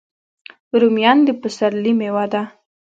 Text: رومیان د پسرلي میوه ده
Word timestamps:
رومیان 0.79 1.17
د 1.27 1.29
پسرلي 1.41 1.93
میوه 1.99 2.25
ده 2.31 2.41